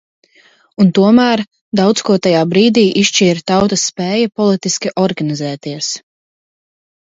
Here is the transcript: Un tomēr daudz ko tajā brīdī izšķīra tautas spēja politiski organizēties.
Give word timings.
Un 0.83 0.87
tomēr 0.99 1.43
daudz 1.81 2.05
ko 2.07 2.15
tajā 2.27 2.41
brīdī 2.55 2.85
izšķīra 3.03 3.45
tautas 3.53 3.87
spēja 3.93 4.35
politiski 4.43 4.97
organizēties. 5.07 5.95